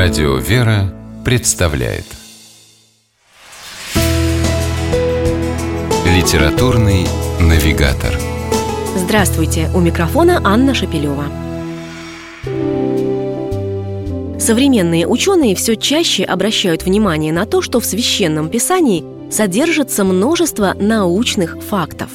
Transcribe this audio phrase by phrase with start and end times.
[0.00, 2.04] Радио «Вера» представляет
[6.06, 7.04] Литературный
[7.40, 8.14] навигатор
[8.94, 9.68] Здравствуйте!
[9.74, 11.24] У микрофона Анна Шапилева.
[14.38, 21.60] Современные ученые все чаще обращают внимание на то, что в священном писании содержится множество научных
[21.60, 22.10] фактов.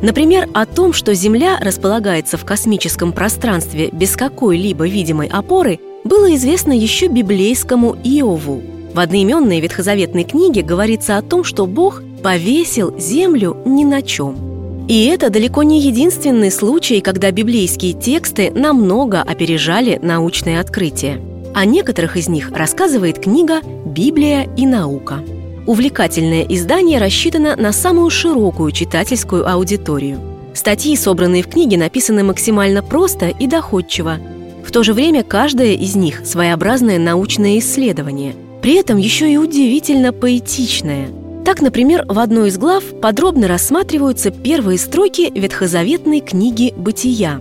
[0.00, 6.72] Например, о том, что Земля располагается в космическом пространстве без какой-либо видимой опоры, было известно
[6.72, 8.62] еще библейскому Иову.
[8.94, 14.86] В одноименной ветхозаветной книге говорится о том, что Бог повесил землю ни на чем.
[14.88, 21.20] И это далеко не единственный случай, когда библейские тексты намного опережали научные открытия.
[21.54, 25.20] О некоторых из них рассказывает книга «Библия и наука».
[25.66, 30.20] Увлекательное издание рассчитано на самую широкую читательскую аудиторию.
[30.54, 34.18] Статьи, собранные в книге, написаны максимально просто и доходчиво.
[34.66, 40.12] В то же время каждая из них– своеобразное научное исследование, при этом еще и удивительно
[40.12, 41.08] поэтичное.
[41.44, 47.40] Так, например, в одной из глав подробно рассматриваются первые строки ветхозаветной книги «Бытия»,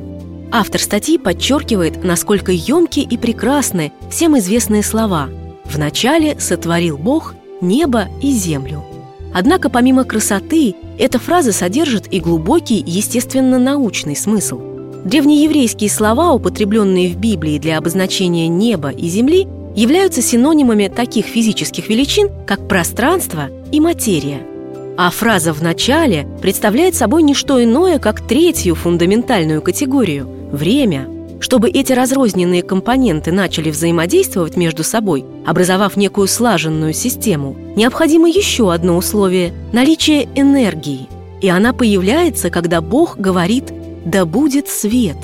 [0.52, 5.28] Автор статьи подчеркивает, насколько емки и прекрасны всем известные слова
[5.66, 8.86] «Вначале сотворил Бог небо и землю».
[9.34, 14.75] Однако помимо красоты, эта фраза содержит и глубокий естественно-научный смысл.
[15.06, 22.30] Древнееврейские слова, употребленные в Библии для обозначения неба и земли, являются синонимами таких физических величин,
[22.46, 24.42] как пространство и материя–
[24.98, 31.08] а фраза «в начале» представляет собой не что иное, как третью фундаментальную категорию– время.
[31.42, 38.96] Чтобы эти разрозненные компоненты начали взаимодействовать между собой, образовав некую слаженную систему, необходимо еще одно
[38.96, 41.10] условие– наличие энергии.
[41.42, 43.74] И она появляется, когда Бог говорит
[44.06, 45.18] «да будет свет».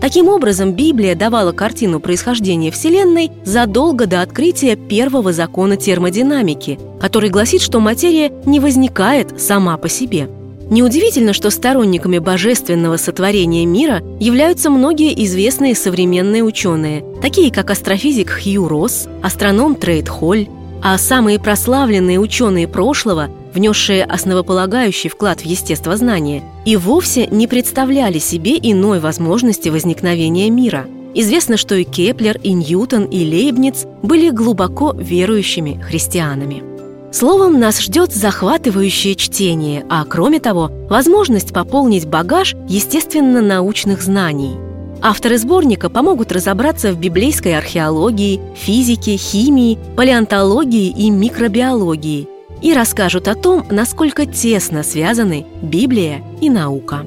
[0.00, 7.62] Таким образом, Библия давала картину происхождения Вселенной задолго до открытия первого закона термодинамики, который гласит,
[7.62, 10.28] что материя не возникает сама по себе.
[10.70, 18.68] Неудивительно, что сторонниками божественного сотворения мира являются многие известные современные ученые, такие как астрофизик Хью
[18.68, 20.46] Росс, астроном Трейд Холл,
[20.82, 28.56] а самые прославленные ученые прошлого внесшие основополагающий вклад в естествознание, и вовсе не представляли себе
[28.60, 30.86] иной возможности возникновения мира.
[31.14, 36.62] Известно, что и Кеплер, и Ньютон, и Лейбниц были глубоко верующими христианами.
[37.10, 44.67] Словом, нас ждет захватывающее чтение, а кроме того, возможность пополнить багаж естественно-научных знаний.
[45.00, 52.28] Авторы сборника помогут разобраться в библейской археологии, физике, химии, палеонтологии и микробиологии–
[52.62, 57.06] и расскажут о том, насколько тесно связаны Библия и наука.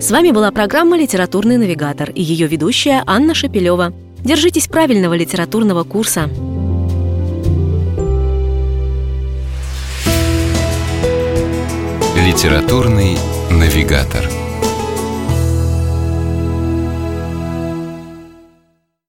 [0.00, 3.92] С вами была программа «Литературный навигатор» и ее ведущая Анна Шапилева.
[4.18, 6.28] Держитесь правильного литературного курса.
[12.16, 13.16] «Литературный
[13.50, 14.28] навигатор»